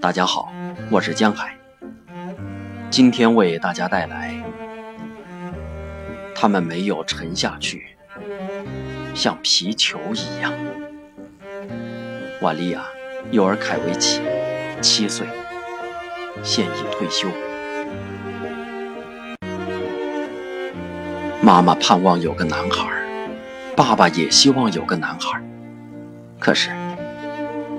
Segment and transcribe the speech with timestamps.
[0.00, 0.52] 大家好，
[0.90, 1.56] 我是江海。
[2.90, 4.34] 今天为大家带来，
[6.34, 7.96] 他们没有沉下去，
[9.14, 10.52] 像皮球一样。
[12.42, 12.80] 瓦利亚·
[13.30, 14.20] 尤尔凯维奇，
[14.82, 15.26] 七岁，
[16.42, 17.28] 现已退休。
[21.44, 22.88] 妈妈盼望有个男孩，
[23.76, 25.38] 爸爸也希望有个男孩，
[26.40, 26.70] 可是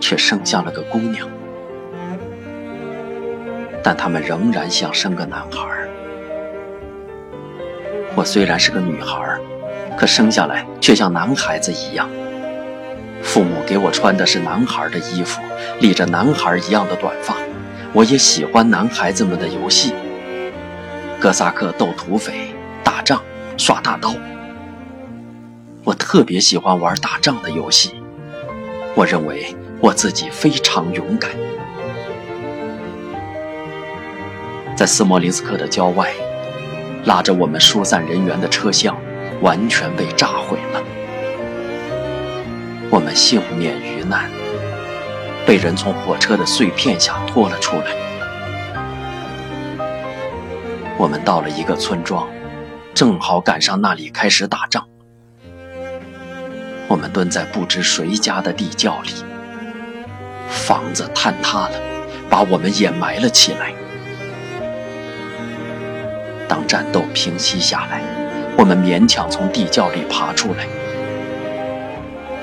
[0.00, 1.28] 却生下了个姑娘。
[3.84, 5.86] 但他们仍然想生个男孩。
[8.14, 9.38] 我虽然是个女孩，
[9.94, 12.08] 可生下来却像男孩子一样。
[13.22, 15.42] 父母给我穿的是男孩的衣服，
[15.80, 17.34] 理着男孩一样的短发。
[17.92, 19.92] 我也喜欢男孩子们的游戏：
[21.20, 23.22] 哥萨克斗土匪、打仗、
[23.60, 24.14] 耍大刀。
[25.84, 27.90] 我特别喜欢玩打仗的游戏。
[28.94, 31.30] 我认为我自己非常勇敢。
[34.74, 36.10] 在斯莫林斯克的郊外，
[37.04, 38.96] 拉着我们疏散人员的车厢
[39.42, 40.82] 完全被炸毁了。
[42.88, 44.30] 我们幸免于难，
[45.46, 47.84] 被人从火车的碎片下拖了出来。
[50.96, 52.26] 我们到了一个村庄，
[53.00, 54.86] 正好赶上那里开始打仗。
[56.86, 59.24] 我们蹲在不知谁家的地窖里，
[60.50, 61.80] 房子坍塌了，
[62.28, 63.72] 把我们掩埋了起来。
[66.46, 68.02] 当战斗平息下来，
[68.58, 70.66] 我们勉强从地窖里爬出来。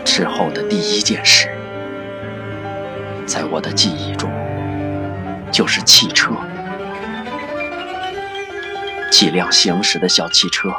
[0.04, 1.56] 之后的第一件事，
[3.28, 4.32] 在我的记忆中，
[5.52, 6.32] 就是汽车。
[9.10, 10.70] 几辆行驶的小汽车，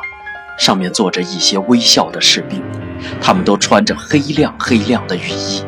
[0.58, 2.62] 上面坐着一些微笑的士兵，
[3.20, 5.64] 他们都穿着黑亮黑亮的雨衣。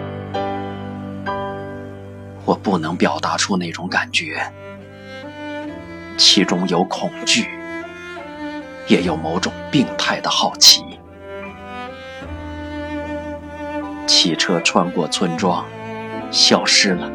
[2.44, 4.40] 我不能表达出那种感觉。
[6.16, 7.48] 其中有恐惧，
[8.86, 10.84] 也有某种病态的好奇。
[14.06, 15.64] 汽车穿过村庄，
[16.30, 17.10] 消失了。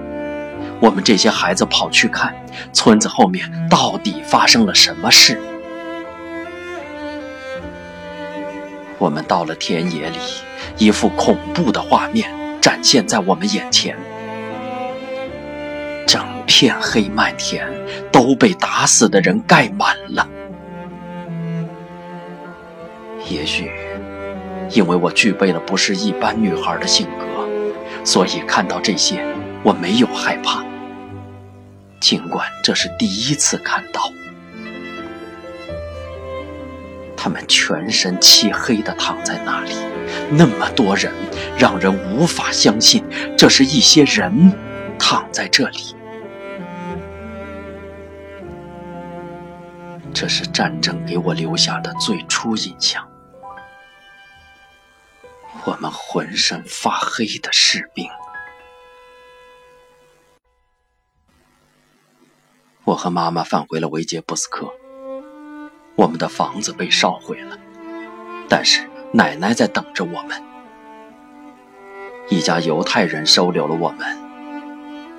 [0.79, 2.33] 我们这些孩子跑去看，
[2.73, 5.39] 村子后面到底发生了什么事？
[8.97, 10.17] 我们到了田野里，
[10.77, 12.29] 一幅恐怖的画面
[12.61, 13.95] 展现在我们眼前。
[16.07, 17.67] 整片黑麦田
[18.11, 20.27] 都被打死的人盖满了。
[23.29, 23.71] 也许，
[24.69, 29.19] 因为我具备了不是一般女孩的性格，所以看到这些
[29.61, 30.63] 我没有害怕。
[32.05, 34.13] 尽管这是第一次看到，
[37.17, 39.73] 他们全身漆黑的躺在那里，
[40.29, 41.11] 那么多人，
[41.57, 43.03] 让人无法相信
[43.35, 44.53] 这是一些人
[44.99, 45.95] 躺在这里。
[50.13, 53.03] 这是战争给我留下的最初印象。
[55.63, 58.07] 我们浑身发黑的士兵。
[62.85, 64.71] 我和妈妈返回了维杰布斯克。
[65.95, 67.57] 我们的房子被烧毁了，
[68.47, 70.39] 但是奶奶在等着我们。
[72.29, 74.05] 一家犹太人收留了我们，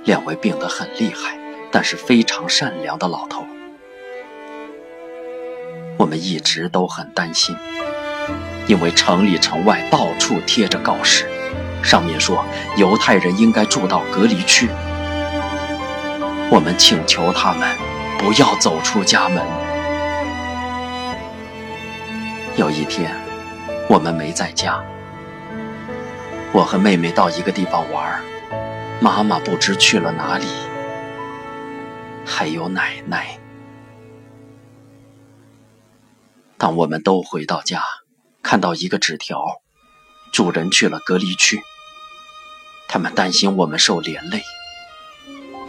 [0.04, 1.36] 两位病得很厉害，
[1.72, 3.44] 但是非常善良的老头。
[5.98, 7.56] 我们一直都很担心，
[8.68, 11.28] 因为城里城外到处贴着告示，
[11.82, 12.44] 上面说
[12.76, 14.68] 犹太人应该住到隔离区。
[16.48, 17.76] 我们请求他们
[18.18, 19.44] 不要走出家门。
[22.56, 23.14] 有一天，
[23.88, 24.82] 我们没在家，
[26.52, 28.22] 我和妹妹到一个地方玩，
[29.00, 30.46] 妈妈不知去了哪里，
[32.24, 33.38] 还有奶奶。
[36.56, 37.82] 当我们都回到家，
[38.42, 39.42] 看到一个纸条，
[40.32, 41.60] 主人去了隔离区。
[42.88, 44.40] 他们担心我们受连累。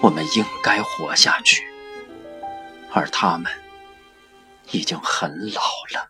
[0.01, 1.63] 我们应该活下去，
[2.93, 3.51] 而他们
[4.71, 5.61] 已经很老
[5.93, 6.09] 了。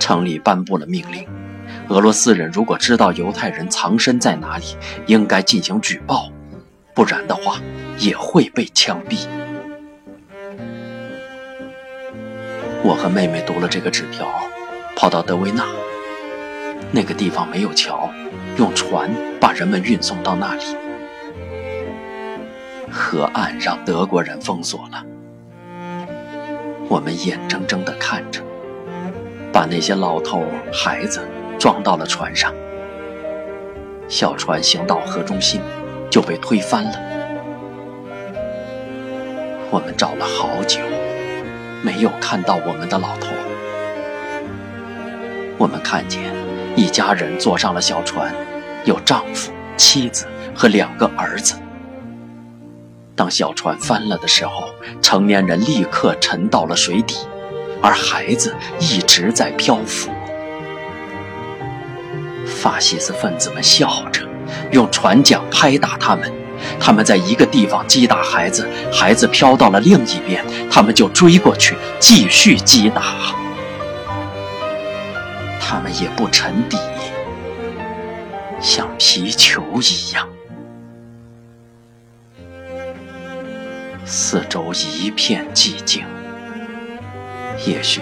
[0.00, 1.26] 城里颁布了命令：
[1.88, 4.76] 俄罗斯人如果知道犹太人藏身在哪里，
[5.06, 6.30] 应该进行举报，
[6.94, 7.60] 不然的话
[7.98, 9.26] 也会被枪毙。
[12.82, 14.26] 我和妹妹读了这个纸条，
[14.96, 15.64] 跑到德维纳。
[16.90, 18.10] 那个地方没有桥，
[18.58, 19.08] 用船
[19.40, 20.62] 把人们运送到那里。
[22.90, 25.04] 河岸让德国人封锁了，
[26.88, 28.42] 我们眼睁睁地看着，
[29.52, 31.20] 把那些老头孩子
[31.56, 32.52] 装到了船上。
[34.08, 35.60] 小船行到河中心，
[36.10, 36.92] 就被推翻了。
[39.70, 40.80] 我们找了好久，
[41.84, 43.28] 没有看到我们的老头。
[45.58, 46.22] 我们看见
[46.88, 48.34] 一家人坐上了小船，
[48.86, 50.24] 有丈夫、妻子
[50.54, 51.54] 和两个儿子。
[53.14, 54.70] 当小船翻了的时候，
[55.02, 57.18] 成年人立刻沉到了水底，
[57.82, 60.10] 而孩子一直在漂浮。
[62.46, 64.22] 法西斯分子们笑着，
[64.72, 66.32] 用船桨拍打他们。
[66.80, 73.02] 他们在一个地方击打孩子，孩子飘到了另一边，他们就追过去继续击打。
[75.70, 76.78] 他们也不沉底，
[78.58, 80.26] 像皮球一样。
[84.06, 86.06] 四周一片寂静，
[87.66, 88.00] 也许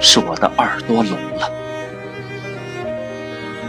[0.00, 1.48] 是我的耳朵聋了。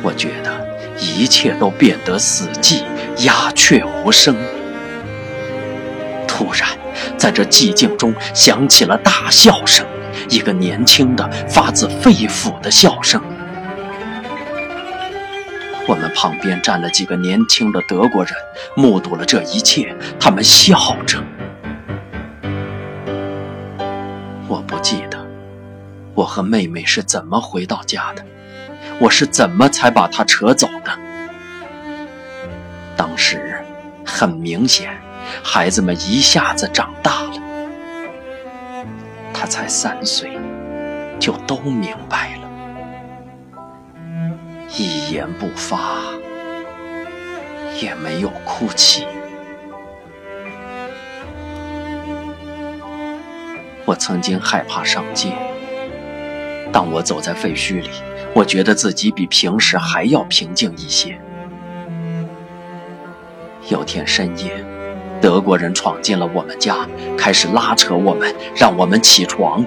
[0.01, 0.67] 我觉得
[0.97, 2.83] 一切都变得死寂、
[3.17, 4.35] 鸦雀无声。
[6.27, 6.67] 突然，
[7.15, 9.85] 在这寂静中响起了大笑声，
[10.29, 13.21] 一个年轻的、发自肺腑的笑声。
[15.87, 18.33] 我们旁边站了几个年轻的德国人，
[18.75, 21.23] 目睹了这一切，他们笑着。
[24.47, 25.17] 我不记得
[26.13, 28.23] 我和妹妹是怎么回到家的，
[28.99, 30.91] 我是怎么才把她扯走的。
[32.95, 33.63] 当时
[34.05, 34.89] 很明显，
[35.43, 37.23] 孩子们一下子长大，
[39.49, 40.37] 才三岁，
[41.19, 42.47] 就都明白了，
[44.77, 45.79] 一言不发，
[47.81, 49.05] 也没有哭泣。
[53.85, 55.33] 我曾经害怕上街。
[56.71, 57.89] 当我走在废墟里，
[58.35, 61.19] 我觉得自己比平时还要平静一些。
[63.69, 64.63] 有天深夜，
[65.21, 66.87] 德国人闯进了我们家，
[67.17, 69.65] 开始拉扯我们，让我们起床。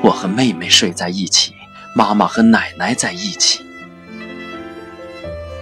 [0.00, 1.54] 我和妹妹睡在一起，
[1.96, 3.64] 妈妈和奶奶在一起。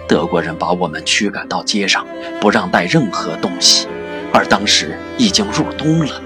[0.07, 2.05] 德国人把我们驱赶到街上，
[2.39, 3.87] 不让带任何东西，
[4.31, 6.21] 而当时已经入冬了。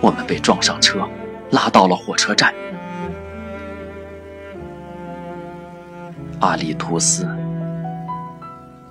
[0.00, 1.06] 我们被撞上车，
[1.50, 2.54] 拉到了火车站。
[6.40, 7.28] 阿里图斯，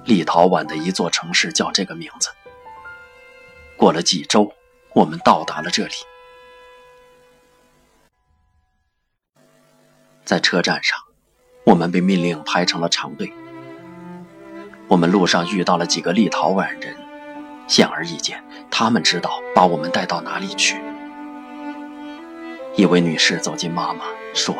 [0.06, 2.30] 立陶宛的一座城市叫这个名字。
[3.77, 4.53] 过了几周，
[4.94, 5.94] 我们到达了这里。
[10.24, 10.98] 在车站上，
[11.65, 13.33] 我们被命令排成了长队。
[14.88, 16.95] 我们路上遇到了几个立陶宛人，
[17.68, 20.80] 显而易见，他们知道把我们带到哪里去。
[22.75, 24.56] 一位女士走进妈妈，说：“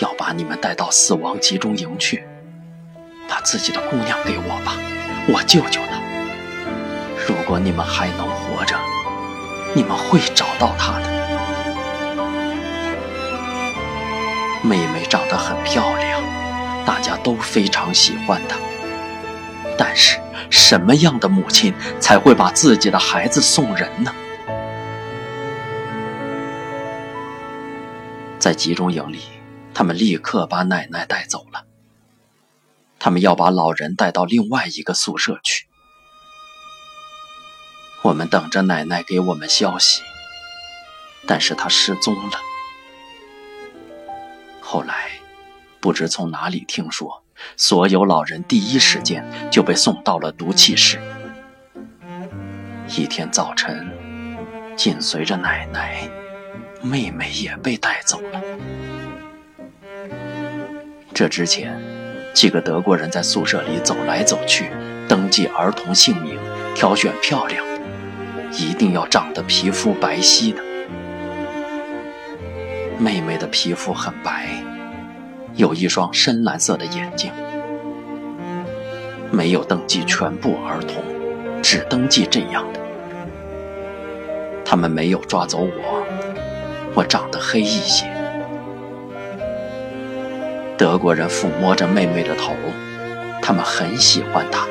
[0.00, 2.26] 要把你们带到死亡集中营去，
[3.28, 4.76] 把自己的姑娘给我吧，
[5.28, 6.00] 我救救她。
[7.26, 8.76] 如果你们还能活着，
[9.74, 11.16] 你们会找到她的。
[14.62, 16.22] 妹妹长得很漂亮，
[16.84, 18.56] 大家都非常喜欢她。
[19.78, 20.18] 但是，
[20.50, 24.12] 什么样的母亲才会把自己的孩子送人呢？”
[28.38, 29.22] 在集中营里，
[29.74, 31.64] 他们立刻把奶奶带走了。
[33.06, 35.68] 他们要把老人带到另外一个宿舍去。
[38.02, 40.02] 我们等着奶奶给我们消息，
[41.24, 42.40] 但是她失踪了。
[44.60, 45.20] 后来，
[45.78, 47.22] 不知从哪里听说，
[47.56, 51.00] 所有老人第一时间就被送到了毒气室。
[52.88, 53.88] 一天早晨，
[54.76, 56.10] 紧随着奶奶。
[56.82, 58.42] 妹妹也被带走了。
[61.14, 61.80] 这之前，
[62.36, 64.70] 几个德国人在宿舍里走来走去，
[65.08, 66.38] 登记儿童姓名，
[66.74, 67.80] 挑选漂亮的，
[68.58, 70.62] 一定要长得皮肤白皙的。
[72.98, 74.50] 妹妹的皮肤很白，
[75.54, 77.32] 有一双深蓝色的眼睛。
[79.30, 81.02] 没有登记全部儿童，
[81.62, 82.80] 只登记这样的。
[84.62, 86.06] 他们没有抓走我。
[86.94, 88.15] 我长得黑一些。
[90.78, 92.54] 德国人抚摸着妹妹的头，
[93.40, 94.66] 他们很喜欢她。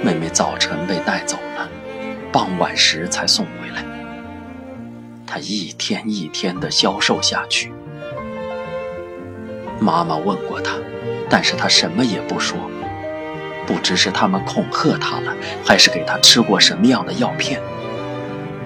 [0.00, 1.68] 妹妹早晨被带走了，
[2.30, 3.84] 傍晚时才送回来。
[5.26, 7.72] 她一天一天的消瘦下去。
[9.80, 10.74] 妈妈问过她，
[11.28, 12.56] 但是她什么也不说。
[13.66, 15.34] 不知是他们恐吓他了，
[15.64, 17.60] 还是给他吃过什么样的药片，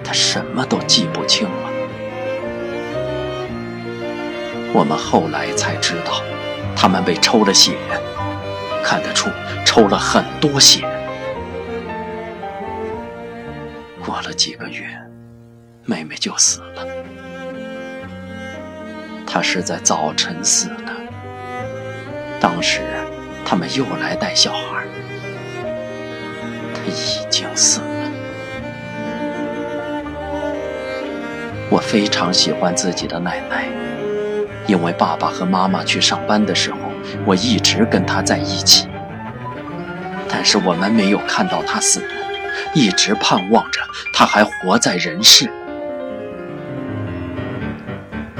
[0.03, 1.70] 他什么都记不清了。
[4.73, 6.21] 我们后来才知道，
[6.75, 7.77] 他们被抽了血，
[8.83, 9.29] 看得出
[9.65, 10.85] 抽了很多血。
[14.03, 14.85] 过了几个月，
[15.85, 16.87] 妹妹就死了。
[19.27, 20.93] 她是在早晨死的。
[22.39, 22.81] 当时
[23.45, 24.85] 他们又来带小孩，
[26.73, 28.11] 她已经死了。
[31.69, 33.67] 我非常喜欢自己的奶奶，
[34.71, 36.77] 因为爸爸和妈妈去上班的时候，
[37.25, 38.87] 我一直跟他在一起。
[40.29, 42.01] 但是我们没有看到他死。
[42.73, 43.81] 一直盼望着
[44.13, 45.51] 他还活在人世，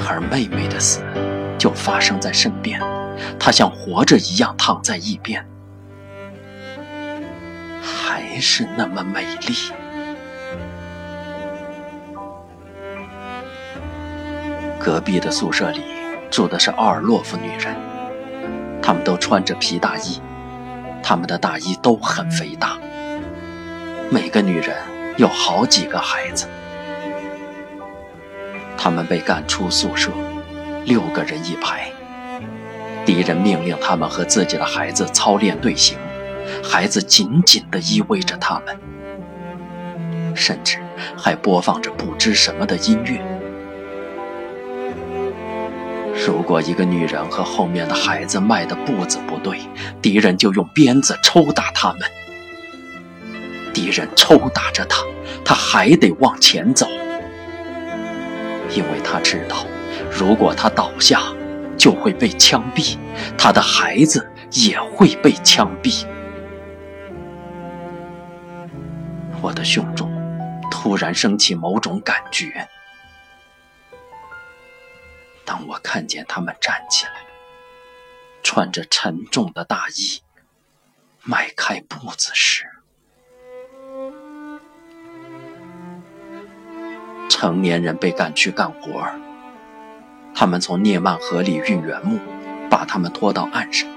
[0.07, 1.01] 而妹妹的死
[1.57, 2.79] 就发生在身边，
[3.37, 5.45] 她像活着一样躺在一边，
[7.81, 9.53] 还是那么美丽。
[14.79, 15.81] 隔壁的宿舍里
[16.31, 17.75] 住的是奥尔洛夫女人，
[18.81, 20.21] 她们都穿着皮大衣，
[21.03, 22.77] 她们的大衣都很肥大。
[24.09, 24.75] 每个女人
[25.17, 26.47] 有好几个孩子，
[28.77, 30.09] 他们被赶出宿舍，
[30.85, 31.91] 六个人一排。
[33.05, 35.97] 敌人命令他们和自己的孩子操练队形，
[36.63, 38.79] 孩子紧紧地依偎着他们，
[40.35, 40.77] 甚至
[41.17, 43.19] 还播放着不知什么的音乐。
[46.25, 49.59] 如果一个女人和后面的孩子迈的步子不对，
[50.01, 52.01] 敌人就用鞭子抽打他们。
[53.73, 55.03] 敌人抽打着他，
[55.43, 56.87] 他还得往前走，
[58.69, 59.65] 因为他知道，
[60.11, 61.23] 如果他倒下，
[61.75, 62.97] 就会被枪毙，
[63.37, 66.05] 他的孩子也会被枪毙。
[69.41, 70.11] 我的胸中
[70.69, 72.67] 突然升起某种感觉，
[75.51, 77.11] 当我看见他们站起来，
[78.41, 80.21] 穿着沉重的大衣，
[81.23, 82.63] 迈开步子时。
[87.27, 89.05] 成年人被赶去干活
[90.33, 92.17] 他们从涅曼河里运原木，
[92.69, 93.89] 把他们拖到岸上，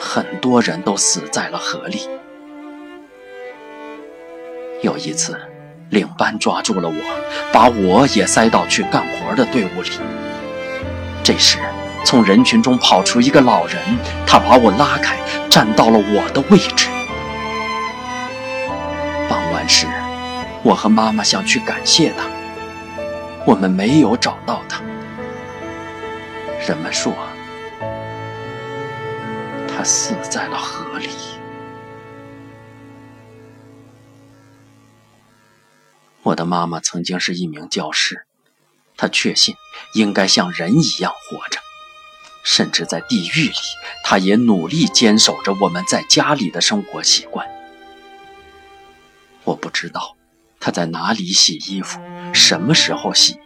[0.00, 2.08] 很多人都死在了河里。
[4.80, 5.38] 有一次，
[5.90, 9.90] 领班抓住了我，把我也塞到去干活的队伍里。
[11.24, 11.58] 这时，
[12.04, 13.78] 从人群中跑出一个老人，
[14.26, 15.16] 他把我拉开，
[15.48, 16.88] 站到了我的位置。
[19.28, 19.86] 傍晚时，
[20.64, 22.24] 我和妈妈想去感谢他。
[23.46, 24.80] 我们没有找到他。
[26.66, 27.12] 人们说，
[29.68, 31.08] 他死在了河里。
[36.24, 38.26] 我的妈妈曾经是一名教师，
[39.02, 39.56] 他确信
[39.94, 41.58] 应该像人一样活着，
[42.44, 43.54] 甚至在地狱里，
[44.04, 47.44] 他也努力坚守着我们在家里的生活习惯。
[49.42, 50.16] 我不知道。
[50.60, 51.98] 他在哪里洗衣服？
[52.32, 53.36] 什么时候洗？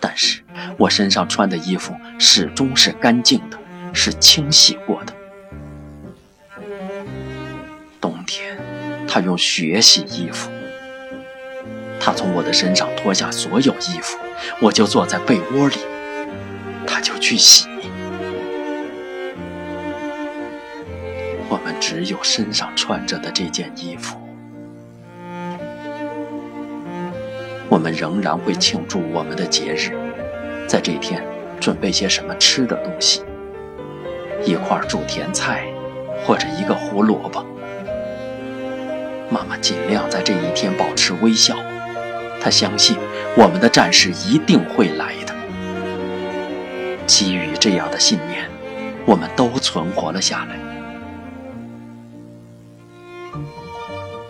[0.00, 0.42] 但是
[0.78, 3.58] 我身上穿的衣服始终是干净的，
[3.92, 5.14] 是清洗过的。
[8.00, 8.58] 冬天，
[9.06, 10.50] 他用雪洗衣服。
[12.06, 14.16] 他从我的身上脱下所有衣服，
[14.62, 15.74] 我就坐在被窝里，
[16.86, 17.66] 他就去洗。
[21.48, 24.16] 我们只有身上穿着的这件衣服。
[27.68, 29.90] 我们仍然会庆祝我们的节日，
[30.68, 31.20] 在这天
[31.58, 33.24] 准备些什么吃的东西，
[34.44, 35.66] 一块煮甜菜，
[36.24, 37.44] 或者一个胡萝卜。
[39.28, 41.56] 妈妈尽量在这一天保持微笑，
[42.40, 42.96] 他相信
[43.36, 45.34] 我们的战士一定会来的。
[47.06, 48.48] 基于这样的信念，
[49.04, 50.56] 我们都存活了下来。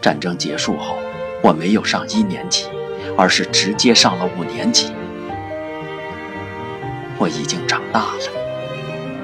[0.00, 0.96] 战争结束后，
[1.42, 2.66] 我没有上一年级。
[3.18, 4.92] 而是直接上了五年级。
[7.18, 8.20] 我已经长大了，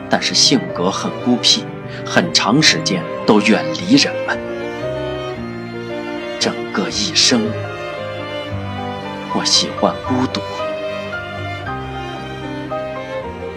[0.09, 1.65] 但是性格很孤僻，
[2.07, 4.39] 很长时间都远离人们。
[6.41, 7.43] 整个一生，
[9.35, 10.43] 我喜欢孤独。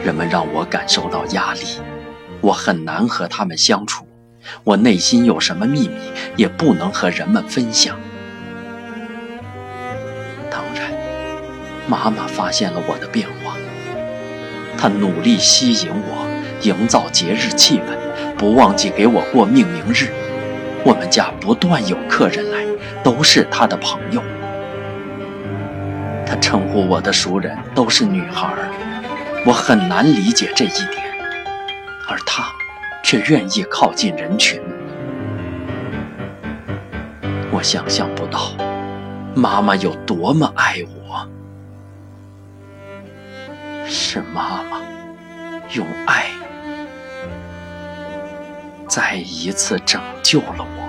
[0.01, 1.82] 人们让我感受到压力，
[2.39, 4.08] 我很难和他们相处。
[4.63, 5.98] 我内心有什么秘密，
[6.38, 7.98] 也不能和人们分享。
[10.50, 10.94] 当然
[11.88, 13.55] 妈妈发现了我的变化，
[14.77, 16.25] 她努力吸引我，
[16.62, 20.08] 营造节日气氛，不忘记给我过命名日。
[20.86, 22.63] 我们家不断有客人来，
[23.03, 24.22] 都是她的朋友。
[26.39, 28.54] 称呼我的熟人都是女孩，
[29.46, 31.04] 我很难理解这一点，
[32.08, 32.51] 而她
[33.04, 34.62] 却愿意靠近人群。
[37.51, 38.51] 我想象不到
[39.34, 40.77] 妈妈有多么爱
[41.08, 41.27] 我，
[43.88, 44.82] 是妈妈
[45.72, 46.25] 用爱
[48.88, 50.85] 再一次拯救了我。